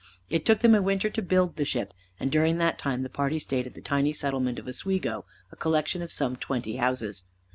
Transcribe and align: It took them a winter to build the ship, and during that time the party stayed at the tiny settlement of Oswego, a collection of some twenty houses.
It 0.31 0.47
took 0.47 0.61
them 0.61 0.73
a 0.73 0.81
winter 0.81 1.11
to 1.11 1.21
build 1.21 1.57
the 1.57 1.63
ship, 1.63 1.93
and 2.19 2.31
during 2.31 2.57
that 2.57 2.79
time 2.79 3.03
the 3.03 3.07
party 3.07 3.37
stayed 3.37 3.67
at 3.67 3.75
the 3.75 3.81
tiny 3.83 4.13
settlement 4.13 4.57
of 4.57 4.67
Oswego, 4.67 5.25
a 5.51 5.55
collection 5.55 6.01
of 6.01 6.11
some 6.11 6.35
twenty 6.35 6.77
houses. 6.77 7.23